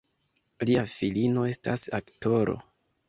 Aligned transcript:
Lia 0.69 0.85
filino 0.95 1.43
estas 1.53 1.85
aktoro. 1.99 2.57